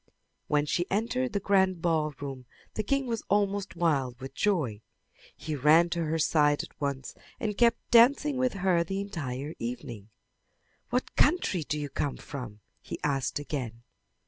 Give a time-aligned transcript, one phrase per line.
[0.47, 4.81] When she entered the grand ball room the king was almost wild with joy.
[5.37, 10.09] He ran to her side at once and kept dancing with her the entire evening.
[10.89, 13.83] "What country do you come from?" he asked again.